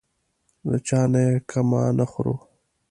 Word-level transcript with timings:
له 0.69 0.77
چا 0.87 1.01
نه 1.11 1.19
یې 1.27 1.33
کمه 1.49 1.81
نه 1.99 2.05
خورو. 2.11 2.35